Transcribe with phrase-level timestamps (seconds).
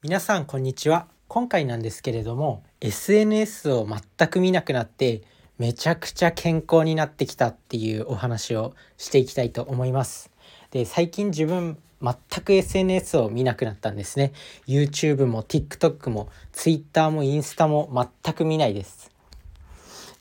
[0.00, 1.08] 皆さんこんにちは。
[1.26, 5.22] 今回なんですけれども SNS を全く見なくなって
[5.58, 10.30] めちゃくちゃ健康になってきたっていうお話をしていきたいと思います。
[10.70, 12.14] で最近自分全
[12.44, 14.32] く SNS を見なくなったんですね。
[14.68, 17.90] YouTube も TikTok も Twitter もインスタも
[18.24, 19.10] 全く見ないです。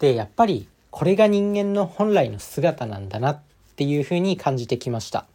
[0.00, 3.40] でやっぱりこれが人間の本来の姿なんだなっ
[3.76, 5.26] ていうふうに感じてきました。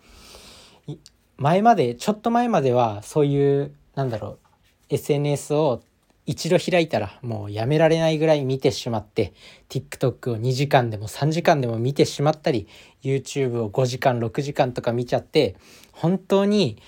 [1.37, 4.39] 前までちょっと前まではそういうなんだろう。
[4.89, 5.81] SNS を
[6.25, 9.33] 一度開いたらもうやめられないぐらい見てしまって
[9.70, 12.67] TikTok を2時間でも3時間でも見てしまったり
[13.02, 15.55] YouTube を5時間6時間とか見ちゃって
[15.91, 16.81] 本当に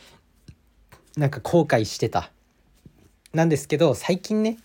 [1.18, 2.32] なんか後悔してた。
[3.34, 4.60] なんですけど最近ね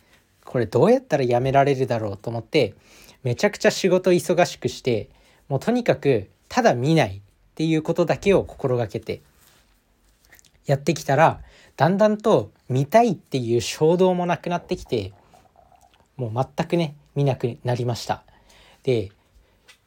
[0.44, 2.74] これどうやったらやめられるだろうと思って
[3.22, 5.08] めちゃくちゃ仕事忙しくして
[5.48, 7.20] もうとにかくただ見ないっ
[7.54, 9.22] ていうことだけを心がけて
[10.66, 11.40] やってきたら
[11.78, 15.12] だんだんと見たいっていう衝動もなくなってきて
[16.16, 18.24] もう全くね見なくなりました。
[18.82, 19.12] で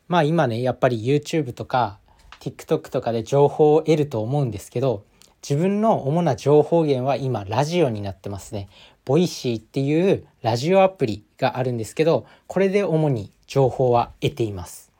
[0.08, 2.00] まあ今ねやっぱり YouTube とか
[2.40, 5.04] TikTok とかで情報を得ると思うんですけど
[5.48, 8.70] 自分の主な情報源は今ラジオになってますね。
[9.04, 14.94] Voicy っていうラジオアプリがあるんですけどこれで主に情報は得ています。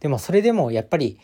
[0.00, 1.18] でもそれでもやっぱり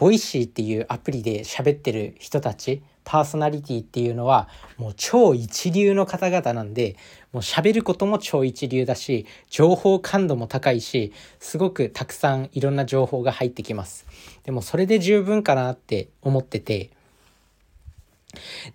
[0.00, 4.48] Voicy っていうアプリで喋ってる人たちパーソナリティっていうのは
[4.78, 6.96] もう超一流の方々なんで
[7.32, 14.06] もう喋ることも超一流だし情報感度も高いしすごくたくさんいろんな情報が入ってきます。
[14.44, 16.88] でもそれで十分かなって思ってて。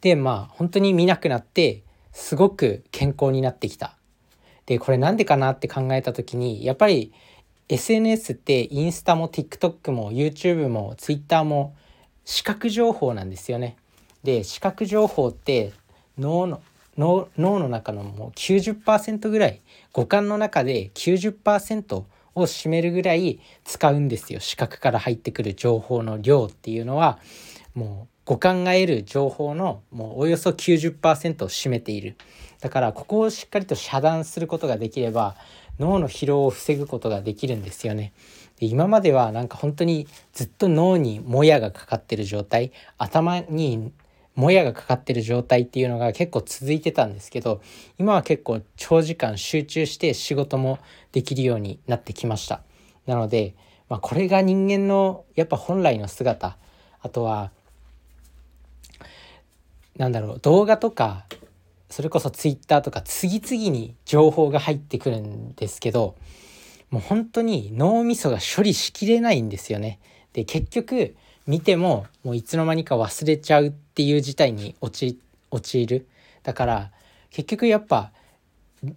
[0.02, 1.82] でまあ本当に見なくなって
[2.12, 3.98] すごく健康になってきた。
[4.68, 7.14] でこれなんでかなって考えた時にやっぱり
[7.68, 11.76] SNS ってインスタも TikTok も YouTube も Twitter も
[12.24, 13.78] 視覚情報なんですよね。
[14.24, 15.74] で視覚情報って
[16.18, 16.62] 脳の
[16.98, 22.06] 脳の中のもう90%ぐらい五感の中で90%を
[22.36, 24.40] 占めるぐらい使うんですよ。
[24.40, 27.20] 視覚から入ってくる情報の量っていうのは
[27.74, 32.16] もう五感が得る情報のもうおよそ90%を占めている。
[32.62, 35.36] だからここをしっかりと遮断することができれば
[35.80, 38.14] 脳の疲労を防ぐことができるんですよね。
[38.60, 43.92] で今まではなんか本当にずっと脳にもやがかかってる状態頭に
[44.36, 47.62] もやがかかってる状態っていうのが結構続いてたんですけど
[47.98, 50.80] 今は結構長時間集中して仕事も
[51.12, 52.62] できるようになってきました。
[53.06, 53.56] なので、
[53.90, 56.58] まあ、これが人間のやっぱ本来の姿。
[57.02, 57.52] あとは
[59.96, 61.26] なんだろう動画とか
[61.90, 66.16] それこそツイッターとか次々に情報が入ってくるんですけど
[66.90, 70.00] もう本当に脳みそが処理しきれないんですよね。
[70.34, 71.16] で結局
[71.48, 75.18] 見てももういつの間にか忘れちゃうっていう事態に陥
[75.86, 76.08] る
[76.44, 76.92] だから
[77.30, 78.12] 結局やっぱ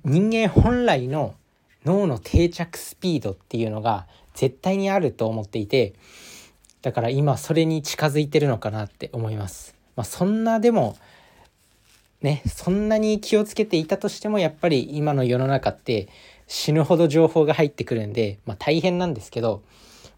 [0.04, 1.34] 人間本来の
[1.84, 5.94] 脳の定着スピードっていうのが絶対にあると思っていて
[6.82, 9.74] だから今それに近づいてるのかなって思います。
[9.96, 10.96] まあ、そんなでも
[12.22, 16.08] ねそんなに気をつけていたとしてもやっぱり今の世の中って
[16.46, 19.62] 死ぬほど情報が入ってくるんで、まあ、大変なんですけど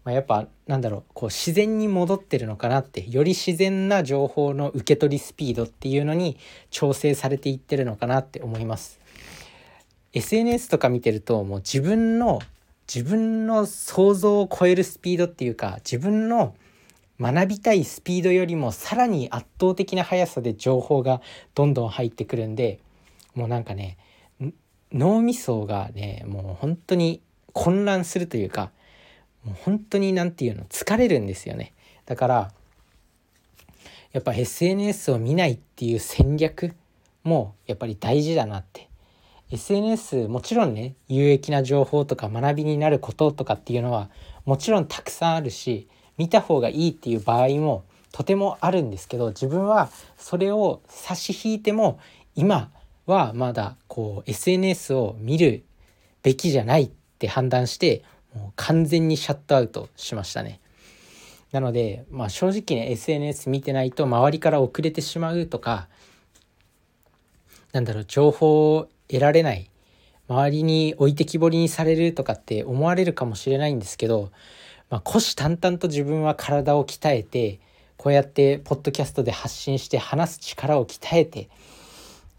[0.03, 6.37] まあ、やっぱなんだろうこう自然に戻ってるのかなってより自然な情報の受け取りスピードっていうのに
[6.71, 8.99] 調整されていってるのかなって思います。
[10.13, 12.39] SNS とか見てるともう自分の
[12.93, 16.55] 自分の想像を超えるスピードっていうか自分の
[17.21, 21.21] 学びたいスピードよりもさらに圧倒的な速さで情報が
[21.53, 22.79] どんどん入ってくるんで
[23.35, 23.97] もうなんかね
[24.91, 27.21] 脳みそがねもう本当に
[27.53, 28.71] 混乱するというか
[29.43, 31.73] もう本当に何て言うの疲れるんですよね。
[32.05, 32.51] だから
[34.11, 36.73] やっぱ SNS を見ないっていう戦略
[37.23, 38.89] もやっぱり大事だなって。
[39.51, 44.09] SNS もちろんね有益な情報とか学びになることとかっていうのは
[44.45, 45.89] もちろんたくさんあるし
[46.21, 49.89] 見た方がいいっていう場合もとてもあるんですけど自分は
[50.19, 51.99] それを差し引いても
[52.35, 52.69] 今
[53.07, 55.63] はまだこう SNS を見る
[56.21, 58.03] べきじゃないって判断して
[58.35, 60.59] もう完全にシャットアウトしましたね。
[61.51, 65.87] なので、まあ、正直ね SNS 見てないと周りから遅れてしまうとか
[67.73, 69.71] なんだろう情報を得られない
[70.29, 74.31] 周りに置いてきぼりにされるとかって思われるかもしれないんですけど、
[74.91, 77.59] まあ、虎視眈々と自分は体を鍛えて
[77.97, 81.49] こうやってポッドキャストで発信して話す力を鍛えて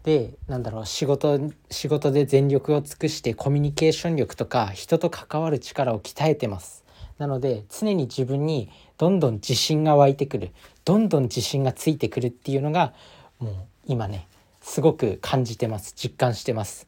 [0.03, 1.39] でなんだろう仕事
[1.71, 6.83] 仕事で全力を尽くしてコミュニケーション力とか人と関わる力を鍛えてます。
[7.17, 10.51] なので常に自分にどんどん自信が湧いてくる。
[10.83, 12.93] どんどん自信がついてくるっていうのが
[13.39, 13.53] もう
[13.85, 14.27] 今ね
[14.61, 15.93] すごく感じてます。
[15.95, 16.87] 実感してます。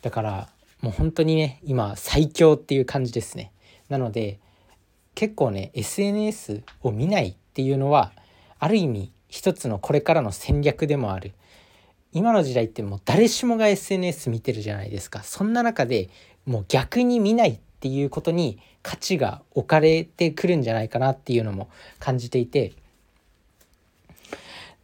[0.00, 0.48] だから
[0.80, 3.52] もう本当にね今最強っていう感じですね。
[3.90, 4.38] なので
[5.18, 8.12] 結構ね SNS を見ないっていうのは
[8.60, 11.32] ある意味一つのこれからの戦略でもある。
[12.12, 15.24] 今の時代ってもう誰しもが SNS 見てるじゃないですか。
[15.24, 16.08] そんな中で
[16.46, 21.68] もう逆に見ないっていうことに価値が置かれてくるんじゃないかなっていうのも
[21.98, 22.74] 感じていて。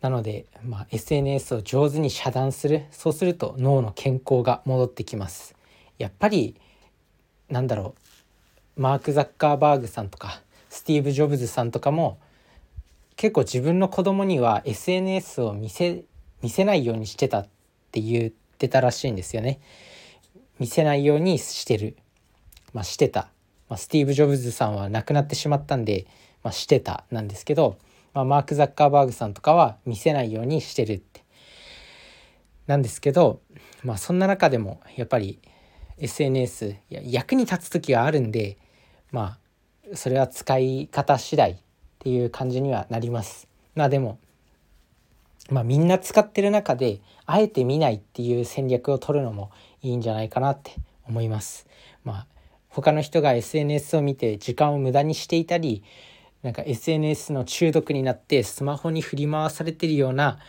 [0.01, 2.87] なので、まあ、SNS を上手に遮断する。
[2.91, 5.55] そうすると脳の健康が戻ってきます。
[5.97, 6.57] やっぱり
[7.49, 8.14] なんだろう
[8.77, 12.19] マーク・ザッカーバーグさんとかスティーブ・ジョブズさんとかも
[13.17, 16.05] 結構自分の子供には SNS を見せ
[16.43, 17.49] 見せないようにしてたっ
[17.93, 19.61] て言ってたらしいんですよね。
[20.59, 21.97] 見せないようにしてる。
[22.73, 23.29] まあ、してた。
[23.69, 26.07] まあ、スティーブ・ジョブズさんは亡くなってしまったんで、
[26.43, 27.79] まあ、してたなんですけど、
[28.13, 31.23] まあ、マーク・ザッカーバーグさんとかは見せないようにしてるって。
[32.67, 33.41] なんですけど、
[33.83, 35.39] まあ、そんな中でもやっぱり
[35.99, 38.59] SNS 役に立つ時があるんで
[39.15, 39.39] ま
[39.93, 41.57] あそれは使い方次第っ
[42.01, 43.47] ていう感じにはなります。
[43.77, 44.19] まあでも
[45.51, 49.53] まあみんな使ってる中であえて見ないっていう戦略を取るのも
[49.83, 50.73] いいんじゃないかなって
[51.07, 51.69] 思います。
[52.03, 52.27] まあ
[52.69, 55.85] 他の人が SNS を見て時間を無駄にしていたり
[56.43, 60.41] なんか SNS の中毒になってスマホに振り回されてるような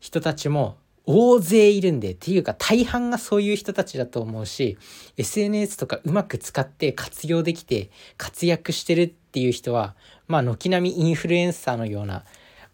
[0.00, 0.76] 人たちも
[1.10, 4.76] 大勢いるんでっていうか大半がそういう人たちだと思うし
[5.16, 7.88] SNS とかうまく使って活用できて
[8.18, 9.96] 活躍してるっていう人は
[10.26, 12.24] まあ軒並みインフルエンサーのような、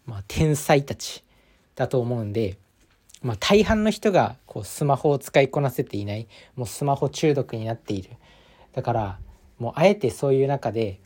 [0.05, 1.23] まあ、天才たち
[1.75, 2.57] だと思うんで、
[3.23, 6.27] まあ、大半の人がこうスマホを使いこなせていない
[6.57, 8.09] もうスマホ中毒になっている。
[8.73, 9.19] だから
[9.59, 10.99] もうあえてそういう中で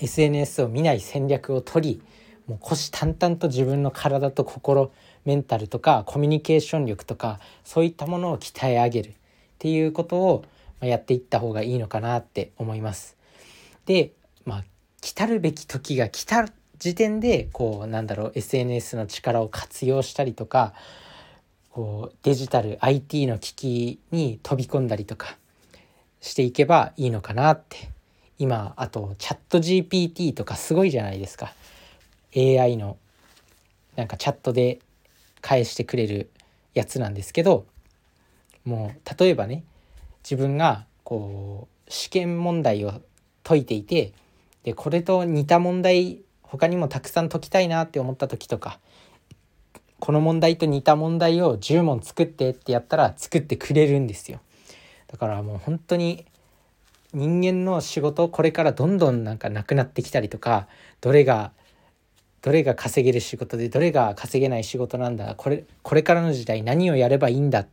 [0.00, 2.02] SNS を見ない戦略を取り
[2.48, 4.90] もう虎視眈々と自分の体と心
[5.28, 9.12] メンタルとかコミュニケーション力とかそういったものを鍛え上げるっ
[9.58, 10.44] ていうことを
[10.80, 13.14] やっていった方がいいのかなって思います。
[13.84, 14.12] で
[14.46, 14.64] まあ
[15.02, 16.48] 来たるべき時が来た
[16.78, 20.72] 時点でこうなんだろう SNS の力を活用したりとか
[21.72, 25.36] こうデジタル IT の機器に飛び込んだりとか
[26.22, 27.90] していけばいいのかなって
[28.38, 31.52] 今あとチャット GPT とかすごいじゃないですか
[32.34, 32.96] AI の
[33.94, 34.78] なんかチャットで
[35.40, 36.30] 返してくれる
[36.74, 37.66] やつなんですけど
[38.64, 39.64] もう例えばね
[40.22, 43.00] 自分がこう試験問題を
[43.42, 44.12] 解いていて
[44.62, 48.78] でこれと似た問題他にもたくさん解きたいなって思った時とか
[49.98, 54.40] この問題と似た問題を10問作ってってやったら作ってくれるんですよ。
[55.08, 56.26] だからもう本当に
[57.12, 60.68] 人間の仕事これからどんどんなんかなくなってきたりとか
[61.00, 61.52] どれが
[62.48, 67.68] どれが稼げる仕事でどれが稼げない仕事なんだこれこれからの時代何をやればいいんだっ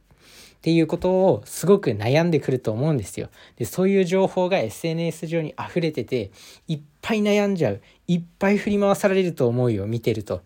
[0.62, 3.30] ていうことをすごく悩んでくると思うんですよ。
[3.56, 6.32] でそういう情報が SNS 上に溢れてて
[6.68, 10.42] いっぱい悩んじゃういっぱい振り回されると思うよ見てると。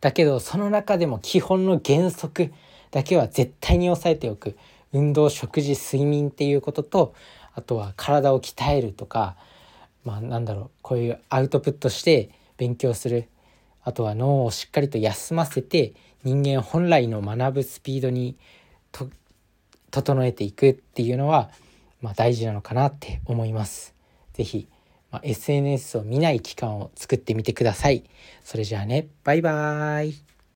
[0.00, 2.52] だけどその中でも基本の原則
[2.90, 4.56] だけは絶対に押さえておく
[4.92, 7.14] 運動食事睡眠っていうことと
[7.54, 9.36] あとは体を鍛えるとか
[10.04, 12.30] まあなんだろうこういうアウトプットして
[12.60, 13.26] 勉強する
[13.82, 18.36] あとは脳をしっかりと休ませて人間本来の学ぶスピードに
[19.90, 21.50] 整えていくっていうのは、
[22.02, 23.94] まあ、大事なのかなって思います。
[24.34, 24.68] 是非、
[25.10, 28.04] まあ、SNS を見ない期間を作ってみてください。
[28.44, 30.29] それじゃあねバイバーイ